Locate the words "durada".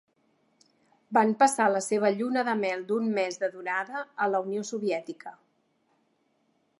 3.57-4.01